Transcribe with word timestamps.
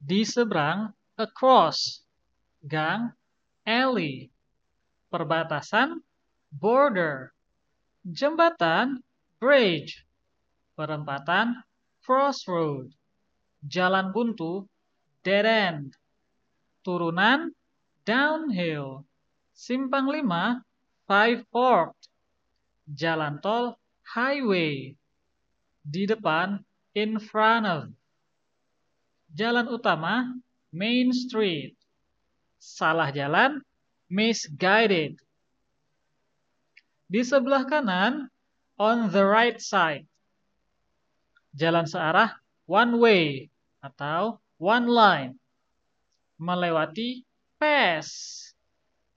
di 0.00 0.24
seberang, 0.24 0.96
across, 1.20 2.00
gang, 2.64 3.12
alley, 3.68 4.32
perbatasan, 5.12 6.00
border, 6.48 7.36
jembatan, 8.08 9.04
bridge, 9.36 10.08
perempatan, 10.72 11.60
crossroad, 12.00 12.88
jalan 13.68 14.08
buntu, 14.16 14.64
dead 15.20 15.44
end, 15.44 15.92
turunan, 16.80 17.52
downhill, 18.08 19.04
simpang 19.52 20.08
lima, 20.08 20.64
five 21.04 21.44
forked, 21.52 22.08
jalan 22.88 23.36
tol, 23.44 23.76
highway, 24.16 24.96
di 25.84 26.08
depan, 26.08 26.64
in 26.96 27.20
front 27.20 27.68
of, 27.68 27.92
jalan 29.34 29.70
utama, 29.70 30.26
main 30.74 31.14
street, 31.14 31.74
salah 32.58 33.10
jalan, 33.14 33.62
misguided, 34.10 35.18
di 37.10 37.22
sebelah 37.26 37.66
kanan, 37.66 38.30
on 38.80 39.10
the 39.10 39.20
right 39.20 39.58
side, 39.58 40.06
jalan 41.52 41.84
searah, 41.84 42.38
one 42.64 42.96
way, 43.02 43.50
atau 43.82 44.38
one 44.56 44.86
line, 44.86 45.32
melewati 46.40 47.26
pass, 47.60 48.08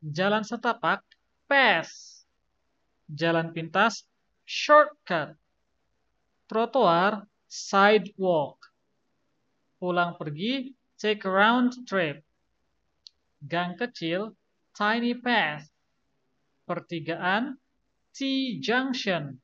jalan 0.04 0.44
setapak 0.44 1.06
pass, 1.46 2.24
jalan 3.08 3.54
pintas 3.54 4.04
shortcut, 4.44 5.38
trotoar 6.50 7.24
sidewalk, 7.48 8.63
pulang 9.84 10.16
pergi 10.16 10.72
take 10.96 11.28
a 11.28 11.32
round 11.36 11.76
trip, 11.84 12.24
gang 13.44 13.76
kecil 13.76 14.32
tiny 14.72 15.12
path, 15.12 15.68
pertigaan 16.64 17.60
T-junction, 18.16 19.44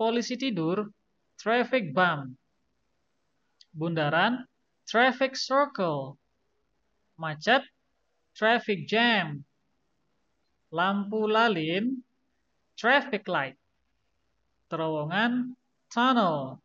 polisi 0.00 0.40
tidur 0.40 0.88
traffic 1.36 1.92
bump, 1.92 2.40
bundaran 3.76 4.48
traffic 4.88 5.36
circle, 5.36 6.16
macet, 7.20 7.68
traffic 8.32 8.88
jam, 8.88 9.44
lampu 10.72 11.28
lalin, 11.28 12.00
traffic 12.80 13.28
light, 13.28 13.60
terowongan, 14.72 15.52
tunnel, 15.92 16.64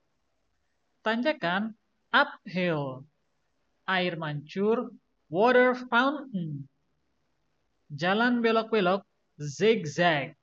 tanjakan, 1.04 1.76
uphill, 2.14 3.04
air 3.90 4.14
mancur, 4.16 4.94
water 5.28 5.74
fountain, 5.90 6.70
jalan 7.90 8.40
belok-belok, 8.40 9.02
zigzag, 9.42 10.38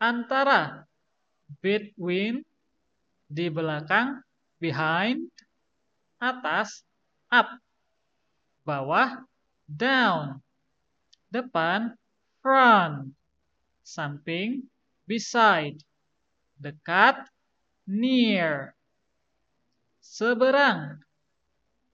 antara, 0.00 0.88
between, 1.60 2.42
di 3.28 3.52
belakang, 3.52 4.24
behind, 4.56 5.28
atas, 6.16 6.80
up, 7.28 7.52
bawah, 8.64 9.20
down, 9.68 10.40
depan, 11.28 11.92
front, 12.40 13.12
samping, 13.84 14.64
beside, 15.04 15.76
dekat, 16.56 17.28
near, 17.84 18.72
seberang, 20.12 21.00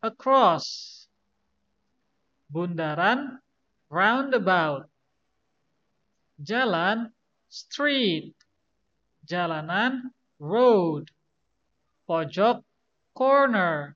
across, 0.03 1.07
bundaran, 2.51 3.39
roundabout, 3.87 4.91
jalan, 6.43 7.15
street, 7.47 8.35
jalanan, 9.23 10.11
road, 10.43 11.15
pojok, 12.11 12.67
corner, 13.15 13.95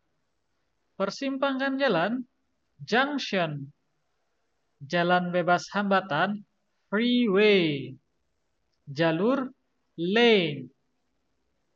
persimpangan 0.95 1.83
jalan, 1.83 2.23
junction, 2.79 3.75
jalan 4.87 5.35
bebas 5.35 5.67
hambatan, 5.75 6.47
freeway, 6.87 7.91
jalur, 8.87 9.51
lane, 9.99 10.71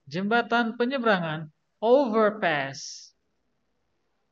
jembatan 0.07 0.79
penyeberangan, 0.79 1.51
overpass, 1.83 3.13